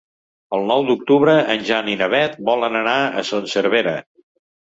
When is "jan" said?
1.67-1.91